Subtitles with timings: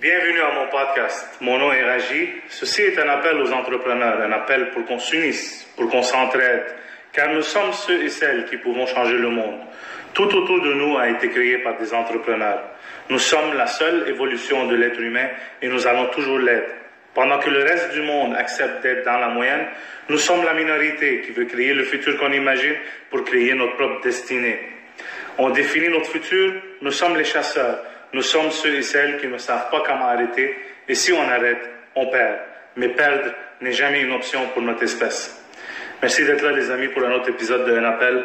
[0.00, 1.28] Bienvenue à mon podcast.
[1.42, 2.30] Mon nom est Raji.
[2.48, 6.74] Ceci est un appel aux entrepreneurs, un appel pour qu'on s'unisse, pour qu'on s'entraide,
[7.12, 9.60] car nous sommes ceux et celles qui pouvons changer le monde.
[10.14, 12.62] Tout autour de nous a été créé par des entrepreneurs.
[13.10, 15.28] Nous sommes la seule évolution de l'être humain
[15.60, 16.70] et nous allons toujours l'être.
[17.12, 19.66] Pendant que le reste du monde accepte d'être dans la moyenne,
[20.08, 22.76] nous sommes la minorité qui veut créer le futur qu'on imagine
[23.10, 24.60] pour créer notre propre destinée.
[25.36, 27.80] On définit notre futur, nous sommes les chasseurs.
[28.12, 30.56] Nous sommes ceux et celles qui ne savent pas comment arrêter,
[30.88, 32.38] et si on arrête, on perd.
[32.76, 35.36] Mais perdre n'est jamais une option pour notre espèce.
[36.02, 38.24] Merci d'être là, les amis, pour un autre épisode d'un appel.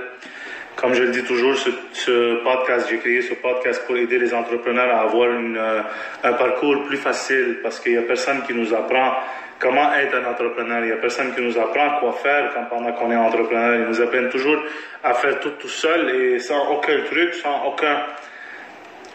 [0.75, 4.94] Comme je le dis toujours, ce, podcast, j'ai créé ce podcast pour aider les entrepreneurs
[4.94, 5.81] à avoir euh,
[6.23, 9.13] un parcours plus facile parce qu'il n'y a personne qui nous apprend
[9.59, 10.80] comment être un entrepreneur.
[10.80, 13.75] Il n'y a personne qui nous apprend quoi faire quand, pendant qu'on est entrepreneur.
[13.75, 14.61] Ils nous apprennent toujours
[15.03, 18.03] à faire tout tout seul et sans aucun truc, sans aucun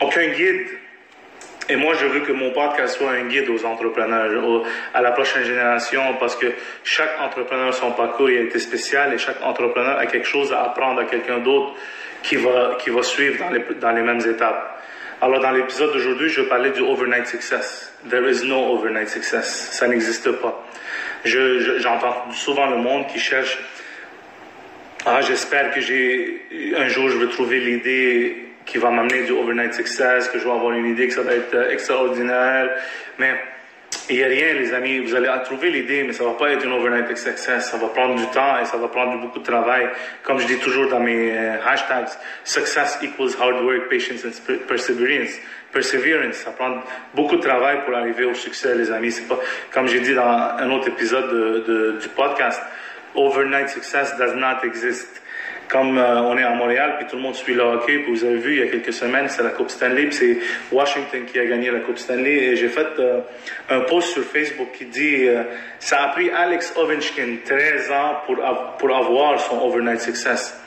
[0.00, 0.66] aucun guide.
[1.68, 5.45] Et moi, je veux que mon podcast soit un guide aux entrepreneurs, à la prochaine
[5.45, 6.46] génération, parce que
[6.82, 10.62] chaque entrepreneur, son parcours il a été spécial et chaque entrepreneur a quelque chose à
[10.65, 11.74] apprendre à quelqu'un d'autre
[12.24, 14.82] qui va, qui va suivre dans les, dans les mêmes étapes.
[15.23, 17.95] Alors, dans l'épisode d'aujourd'hui, je parler du overnight success.
[18.09, 19.68] There is no overnight success.
[19.70, 20.66] Ça n'existe pas.
[21.24, 23.59] Je, j'entends souvent le monde qui cherche,
[25.07, 29.74] ah, j'espère que j'ai, un jour, je vais trouver l'idée qui va m'amener du overnight
[29.74, 32.71] success, que je vais avoir une idée que ça va être euh, extraordinaire.
[33.18, 33.35] Mais
[34.09, 35.01] il n'y a rien, les amis.
[35.01, 37.68] Vous allez trouver l'idée, mais ça va pas être une overnight success.
[37.71, 39.88] Ça va prendre du temps et ça va prendre beaucoup de travail.
[40.23, 42.10] Comme je dis toujours dans mes euh, hashtags,
[42.45, 45.32] success equals hard work, patience and perseverance.
[45.73, 46.80] Perseverance, ça prend
[47.15, 49.10] beaucoup de travail pour arriver au succès, les amis.
[49.10, 49.38] C'est pas,
[49.73, 52.60] comme j'ai dit dans un autre épisode de, du podcast,
[53.15, 55.21] overnight success does not exist
[55.71, 58.24] comme euh, on est à Montréal, puis tout le monde suit le hockey, puis vous
[58.24, 60.38] avez vu il y a quelques semaines, c'est la Coupe Stanley, puis c'est
[60.74, 63.21] Washington qui a gagné la Coupe Stanley, et j'ai fait euh,
[63.68, 65.44] un post sur Facebook qui dit euh,
[65.78, 68.37] ça a pris Alex Ovechkin 13 ans pour,
[68.78, 70.59] pour avoir son overnight success.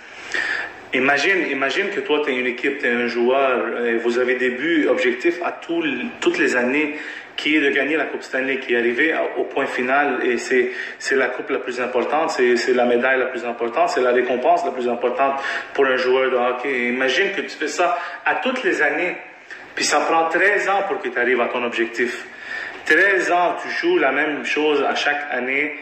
[0.93, 4.35] Imagine, imagine que toi, tu es une équipe, tu es un joueur, et vous avez
[4.35, 5.83] des buts objectifs à tout,
[6.19, 6.95] toutes les années
[7.35, 10.71] qui est de gagner la Coupe Stanley, qui est arrivé au point final et c'est,
[11.15, 14.71] la coupe la plus importante, c'est la médaille la plus importante, c'est la récompense la
[14.71, 15.41] plus importante
[15.73, 16.89] pour un joueur de hockey.
[16.89, 19.17] Imagine que tu fais ça à toutes les années,
[19.75, 22.25] puis ça prend 13 ans pour que tu arrives à ton objectif.
[22.85, 25.73] 13 ans, tu joues la même chose à chaque année.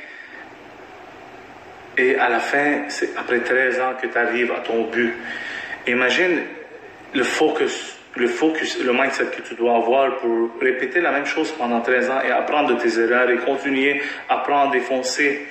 [1.97, 5.13] Et à la fin, c'est après 13 ans que tu arrives à ton but.
[5.87, 6.43] Imagine
[7.13, 11.51] le focus le focus, le mindset que tu dois avoir pour répéter la même chose
[11.51, 15.47] pendant 13 ans et apprendre de tes erreurs et continuer à apprendre et foncer.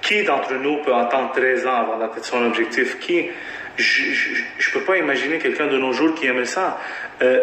[0.00, 2.98] Qui d'entre nous peut attendre 13 ans avant d'atteindre son objectif?
[2.98, 3.30] Qui?
[3.76, 6.78] Je ne peux pas imaginer quelqu'un de nos jours qui aimerait ça.
[7.22, 7.38] Euh,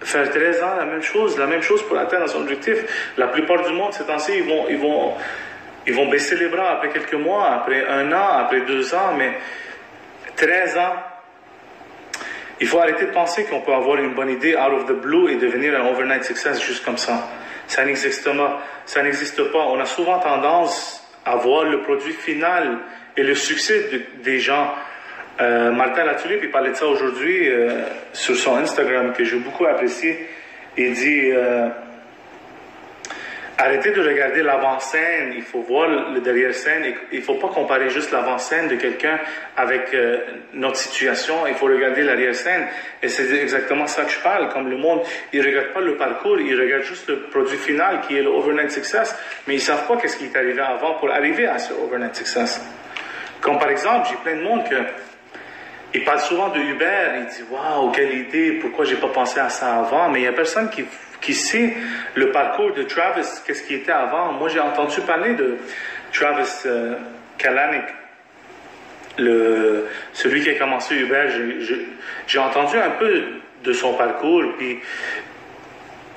[0.00, 3.12] faire 13 ans, la même chose, la même chose pour atteindre son objectif.
[3.18, 5.14] La plupart du monde, ces temps-ci, ils vont, ils, vont,
[5.86, 9.32] ils vont baisser les bras après quelques mois, après un an, après deux ans, mais
[10.36, 10.94] 13 ans,
[12.60, 15.30] il faut arrêter de penser qu'on peut avoir une bonne idée out of the blue
[15.30, 17.28] et devenir un overnight success juste comme ça.
[17.66, 18.62] Ça n'existe pas.
[18.86, 19.66] Ça n'existe pas.
[19.66, 22.78] On a souvent tendance à voir le produit final
[23.16, 23.90] et le succès
[24.22, 24.72] des gens.
[25.40, 27.82] Euh, Martin Latulippe, il parlait de ça aujourd'hui euh,
[28.12, 30.26] sur son Instagram que j'ai beaucoup apprécié.
[30.78, 31.68] Il dit euh,
[33.58, 36.94] Arrêtez de regarder l'avant-scène, il faut voir le derrière-scène.
[37.10, 39.18] Il faut pas comparer juste l'avant-scène de quelqu'un
[39.56, 40.18] avec euh,
[40.52, 42.66] notre situation, il faut regarder l'arrière-scène.
[43.02, 44.50] Et c'est exactement ça que je parle.
[44.50, 45.00] Comme le monde,
[45.32, 48.28] il ne regarde pas le parcours, il regarde juste le produit final qui est le
[48.28, 51.72] overnight success, mais ils savent pas qu'est-ce qui est arrivé avant pour arriver à ce
[51.72, 52.60] overnight success.
[53.40, 54.74] Comme par exemple, j'ai plein de monde que
[55.96, 59.48] il parle souvent de Uber, il dit Waouh, quelle idée, pourquoi j'ai pas pensé à
[59.48, 60.08] ça avant?
[60.08, 60.84] Mais il n'y a personne qui
[61.20, 61.72] qui sait
[62.14, 64.32] le parcours de Travis, qu'est-ce qui était avant.
[64.32, 65.56] Moi, j'ai entendu parler de
[66.12, 66.94] Travis euh,
[67.38, 67.84] Kalanick,
[69.18, 71.28] le, celui qui a commencé Uber.
[72.26, 73.24] J'ai entendu un peu
[73.64, 74.78] de son parcours, puis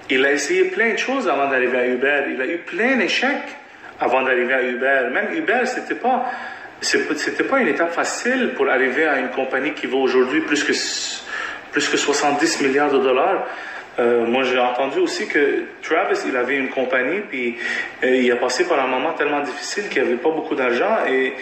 [0.09, 2.23] il a essayé plein de choses avant d'arriver à Uber.
[2.33, 3.57] Il a eu plein d'échecs
[3.99, 5.09] avant d'arriver à Uber.
[5.11, 6.25] Même Uber, c'était pas
[6.81, 10.73] c'était pas une étape facile pour arriver à une compagnie qui vaut aujourd'hui plus que
[11.71, 13.45] plus que 70 milliards de dollars.
[13.99, 17.57] Euh, moi, j'ai entendu aussi que Travis, il avait une compagnie, puis
[18.03, 21.33] euh, il a passé par un moment tellement difficile qu'il n'avait pas beaucoup d'argent et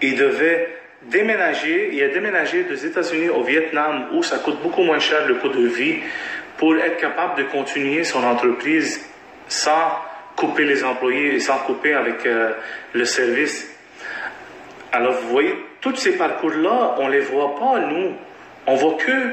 [0.00, 0.68] il devait
[1.02, 1.90] déménager.
[1.92, 5.48] Il a déménagé des États-Unis au Vietnam où ça coûte beaucoup moins cher le coût
[5.48, 5.96] de vie
[6.56, 9.04] pour être capable de continuer son entreprise
[9.48, 9.98] sans
[10.36, 12.52] couper les employés et sans couper avec euh,
[12.92, 13.73] le service.
[14.94, 18.12] Alors, vous voyez, tous ces parcours-là, on ne les voit pas, nous.
[18.64, 19.32] On voit que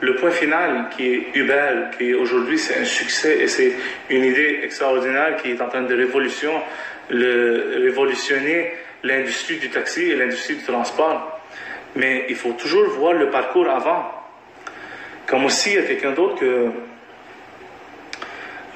[0.00, 3.72] le point final qui est Uber, qui aujourd'hui c'est un succès et c'est
[4.10, 6.60] une idée extraordinaire qui est en train de révolutionner
[9.02, 11.40] l'industrie du taxi et l'industrie du transport.
[11.96, 14.12] Mais il faut toujours voir le parcours avant.
[15.26, 16.66] Comme aussi, il y a quelqu'un d'autre que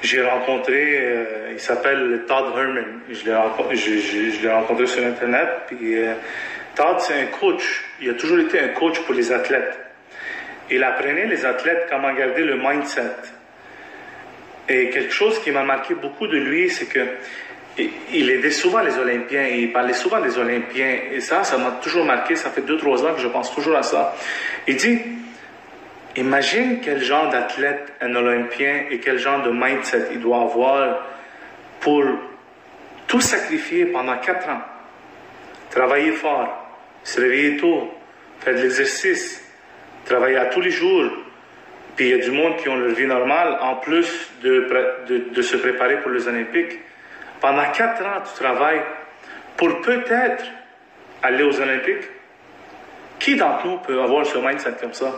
[0.05, 3.01] j'ai rencontré, euh, il s'appelle Todd Herman.
[3.09, 5.49] Je l'ai rencontré, sur Internet.
[5.67, 6.13] Puis, euh,
[6.75, 7.83] Todd, c'est un coach.
[8.01, 9.77] Il a toujours été un coach pour les athlètes.
[10.69, 13.15] Il apprenait les athlètes comment garder le mindset.
[14.67, 17.01] Et quelque chose qui m'a marqué beaucoup de lui, c'est que
[18.13, 20.97] il aidait souvent les Olympiens il parlait souvent des Olympiens.
[21.11, 22.35] Et ça, ça m'a toujours marqué.
[22.35, 24.15] Ça fait deux, trois ans que je pense toujours à ça.
[24.67, 24.99] Il dit,
[26.15, 31.05] imagine quel genre d'athlète un Olympien et quel genre de mindset il doit avoir
[31.81, 32.03] pour
[33.07, 34.61] tout sacrifier pendant quatre ans.
[35.69, 36.67] Travailler fort,
[37.03, 37.91] se réveiller tôt,
[38.39, 39.43] faire de l'exercice,
[40.05, 41.11] travailler à tous les jours.
[41.95, 44.67] Puis il y a du monde qui ont leur vie normale, en plus de,
[45.07, 46.79] de, se préparer pour les Olympiques.
[47.39, 48.81] Pendant quatre ans, tu travailles
[49.55, 50.43] pour peut-être
[51.23, 52.09] aller aux Olympiques.
[53.19, 55.13] Qui d'entre nous peut avoir ce mindset comme ça?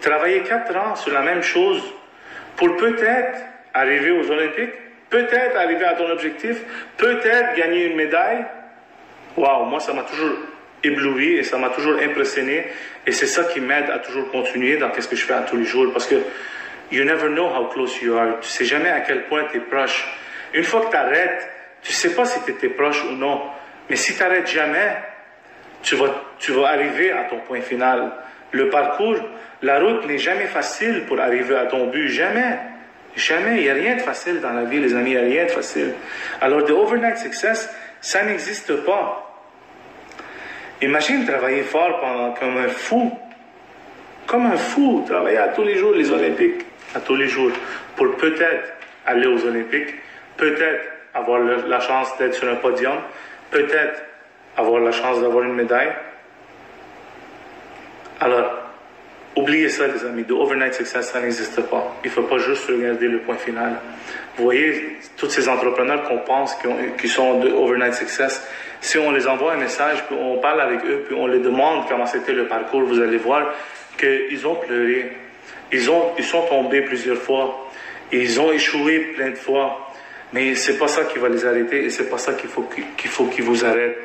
[0.00, 1.82] Travailler quatre ans sur la même chose
[2.56, 3.38] pour peut-être
[3.74, 4.74] arriver aux Olympiques,
[5.10, 6.58] peut-être arriver à ton objectif,
[6.96, 8.44] peut-être gagner une médaille.
[9.36, 10.36] Waouh, moi ça m'a toujours
[10.82, 12.66] ébloui et ça m'a toujours impressionné.
[13.06, 15.56] Et c'est ça qui m'aide à toujours continuer dans ce que je fais à tous
[15.56, 15.92] les jours.
[15.92, 16.16] Parce que
[16.90, 18.40] you never know how close you are.
[18.40, 20.06] Tu sais jamais à quel point tu es proche.
[20.54, 21.48] Une fois que tu arrêtes,
[21.82, 23.42] tu sais pas si tu étais proche ou non.
[23.88, 24.96] Mais si tu n'arrêtes jamais,
[25.82, 28.12] tu vas, tu vas arriver à ton point final.
[28.52, 29.16] Le parcours,
[29.62, 32.08] la route n'est jamais facile pour arriver à ton but.
[32.08, 32.58] Jamais.
[33.16, 33.56] Jamais.
[33.58, 35.10] Il n'y a rien de facile dans la vie, les amis.
[35.10, 35.94] Il n'y a rien de facile.
[36.40, 37.68] Alors, the overnight success,
[38.00, 39.24] ça n'existe pas.
[40.80, 43.18] Imagine travailler fort pendant comme un fou.
[44.26, 46.64] Comme un fou, travailler à tous les jours les Olympiques,
[46.94, 47.50] à tous les jours,
[47.96, 48.74] pour peut-être
[49.06, 49.94] aller aux Olympiques,
[50.36, 50.84] peut-être
[51.14, 52.98] avoir la chance d'être sur un podium,
[53.50, 54.02] peut-être
[54.56, 55.92] avoir la chance d'avoir une médaille.
[58.20, 58.52] Alors,
[59.36, 60.24] oubliez ça, les amis.
[60.24, 61.96] De overnight success, ça n'existe pas.
[62.04, 63.76] Il ne faut pas juste regarder le point final.
[64.36, 66.56] Vous voyez, tous ces entrepreneurs qu'on pense
[66.98, 68.46] qui, sont de overnight success,
[68.80, 71.86] si on les envoie un message, puis on parle avec eux, puis on les demande
[71.88, 73.54] comment c'était le parcours, vous allez voir
[73.96, 75.12] qu'ils ont pleuré.
[75.72, 77.68] Ils, ont, ils sont tombés plusieurs fois.
[78.10, 79.92] Ils ont échoué plein de fois.
[80.32, 83.10] Mais c'est pas ça qui va les arrêter et c'est pas ça qu'il faut qu'il
[83.10, 83.98] faut qu'ils vous arrêtent.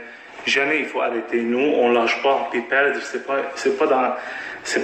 [0.45, 1.41] Jamais il faut arrêter.
[1.41, 2.47] Nous, on lâche pas.
[2.51, 3.37] Puis perdre, c'est pas,
[3.79, 4.17] pas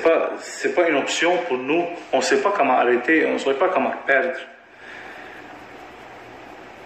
[0.04, 0.32] pas,
[0.76, 1.86] pas une option pour nous.
[2.14, 3.26] On sait pas comment arrêter.
[3.26, 4.40] On sait pas comment perdre.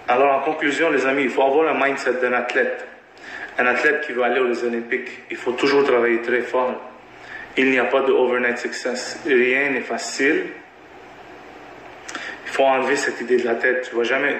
[0.07, 2.85] Alors, en conclusion, les amis, il faut avoir le mindset d'un athlète.
[3.57, 6.73] Un athlète qui veut aller aux Olympiques, il faut toujours travailler très fort.
[7.55, 9.21] Il n'y a pas de overnight success.
[9.25, 10.47] Rien n'est facile.
[12.53, 13.89] Faut enlever cette idée de la tête.
[13.89, 14.37] Tu vas jamais,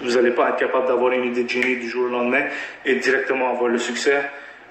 [0.00, 2.44] vous n'allez pas être capable d'avoir une idée de génie du jour au lendemain
[2.84, 4.22] et directement avoir le succès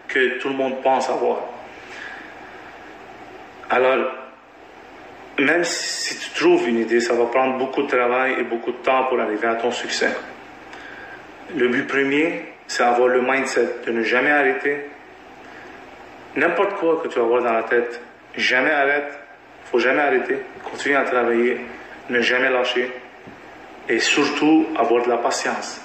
[0.07, 1.39] que tout le monde pense avoir.
[3.69, 4.13] Alors,
[5.37, 8.77] même si tu trouves une idée, ça va prendre beaucoup de travail et beaucoup de
[8.77, 10.15] temps pour arriver à ton succès.
[11.53, 14.77] Le but premier, c'est avoir le mindset de ne jamais arrêter.
[16.37, 17.99] N'importe quoi que tu vas avoir dans la tête,
[18.37, 19.19] jamais arrête.
[19.65, 20.37] Il faut jamais arrêter.
[20.63, 21.57] Continue à travailler,
[22.09, 22.89] ne jamais lâcher.
[23.89, 25.81] Et surtout, avoir de la patience.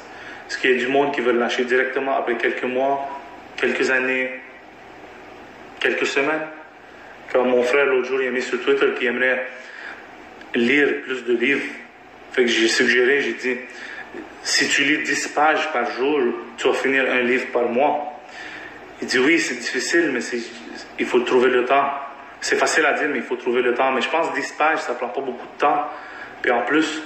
[0.46, 3.08] Parce qu'il y a du monde qui veut lâcher directement après quelques mois,
[3.56, 4.30] quelques années,
[5.80, 6.46] quelques semaines.
[7.32, 9.46] Comme mon frère l'autre jour, il a mis sur Twitter qu'il aimerait
[10.54, 11.66] lire plus de livres.
[12.36, 13.56] J'ai suggéré, j'ai dit,
[14.42, 16.20] si tu lis 10 pages par jour,
[16.56, 18.20] tu vas finir un livre par mois.
[19.00, 20.20] Il dit oui, c'est difficile, mais
[20.98, 21.90] il faut trouver le temps.
[22.48, 23.90] C'est facile à dire, mais il faut trouver le temps.
[23.90, 25.84] Mais je pense que 10 pages, ça prend pas beaucoup de temps.
[26.40, 27.02] Puis en plus,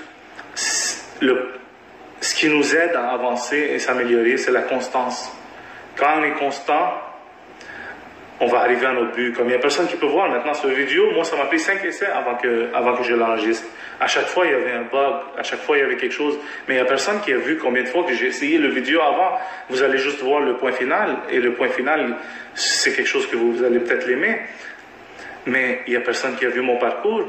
[0.55, 5.33] ce qui nous aide à avancer et s'améliorer, c'est la constance.
[5.97, 6.93] Quand on est constant,
[8.39, 9.33] on va arriver à notre but.
[9.35, 11.59] Comme il n'y a personne qui peut voir maintenant cette vidéo, moi ça m'a pris
[11.59, 13.67] 5 essais avant que, avant que je l'enregistre.
[13.99, 16.13] À chaque fois, il y avait un bug, à chaque fois, il y avait quelque
[16.13, 16.39] chose.
[16.69, 18.69] Mais il n'y a personne qui a vu combien de fois que j'ai essayé le
[18.69, 19.39] vidéo avant.
[19.71, 21.17] Vous allez juste voir le point final.
[21.31, 22.17] Et le point final,
[22.55, 24.39] c'est quelque chose que vous, allez peut-être l'aimer.
[25.47, 27.25] Mais il n'y a personne qui a vu mon parcours.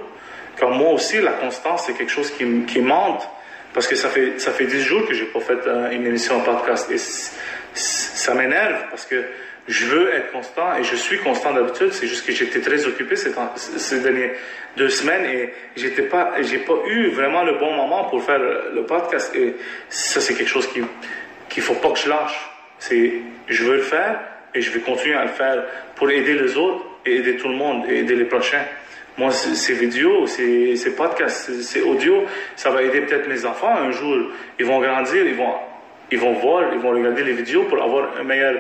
[0.60, 3.28] Comme moi aussi, la constance, c'est quelque chose qui, qui monte.
[3.74, 6.36] Parce que ça fait, ça fait 10 jours que j'ai pas fait euh, une émission
[6.36, 6.92] en podcast.
[6.92, 6.98] Et
[7.74, 9.24] ça m'énerve parce que
[9.68, 11.94] je veux être constant et je suis constant d'habitude.
[11.94, 13.32] C'est juste que j'étais très occupé ces,
[14.00, 14.32] dernières
[14.76, 19.34] deux semaines et j'étais pas, pas eu vraiment le bon moment pour faire le podcast.
[19.36, 19.56] Et
[19.90, 20.82] ça, c'est quelque chose qui,
[21.50, 22.50] qu'il faut pas que je lâche.
[22.90, 24.20] Je veux le faire
[24.54, 25.64] et je vais continuer à le faire
[25.96, 28.64] pour aider les autres et aider tout le monde et aider les prochains.
[29.18, 32.24] Moi, ces vidéos, ces, ces podcasts, ces audios,
[32.56, 34.32] ça va aider peut-être mes enfants un jour.
[34.58, 35.54] Ils vont grandir, ils vont,
[36.12, 38.56] ils vont voir, ils vont regarder les vidéos pour avoir un meilleur,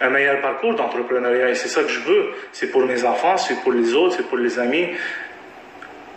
[0.00, 1.50] un meilleur parcours d'entrepreneuriat.
[1.50, 2.30] Et c'est ça que je veux.
[2.52, 4.88] C'est pour mes enfants, c'est pour les autres, c'est pour les amis.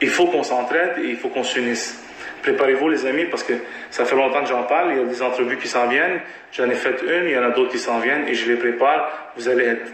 [0.01, 2.01] Il faut qu'on s'entraide et il faut qu'on s'unisse.
[2.43, 3.53] Préparez-vous les amis parce que
[3.89, 4.91] ça fait longtemps que j'en parle.
[4.91, 6.21] Il y a des entrevues qui s'en viennent.
[6.53, 8.57] J'en ai fait une, il y en a d'autres qui s'en viennent et je les
[8.57, 9.33] prépare.
[9.35, 9.91] Vous allez être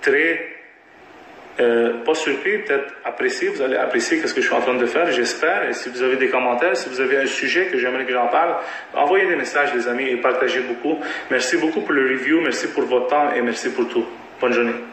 [0.00, 0.53] très,
[1.60, 3.48] euh, pas surpris, peut-être apprécié.
[3.48, 5.68] Vous allez apprécier ce que je suis en train de faire, j'espère.
[5.68, 8.28] Et si vous avez des commentaires, si vous avez un sujet que j'aimerais que j'en
[8.28, 8.56] parle,
[8.94, 10.98] envoyez des messages les amis et partagez beaucoup.
[11.30, 14.04] Merci beaucoup pour le review, merci pour votre temps et merci pour tout.
[14.40, 14.74] Bonne journée.